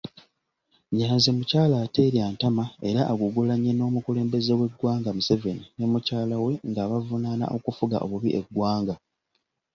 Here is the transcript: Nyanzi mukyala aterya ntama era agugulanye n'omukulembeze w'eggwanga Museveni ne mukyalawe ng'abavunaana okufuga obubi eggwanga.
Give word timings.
Nyanzi 0.97 1.29
mukyala 1.37 1.75
aterya 1.85 2.25
ntama 2.33 2.65
era 2.89 3.01
agugulanye 3.11 3.71
n'omukulembeze 3.75 4.51
w'eggwanga 4.59 5.09
Museveni 5.17 5.65
ne 5.77 5.85
mukyalawe 5.91 6.51
ng'abavunaana 6.69 7.45
okufuga 7.57 7.97
obubi 8.05 8.29
eggwanga. 8.39 8.95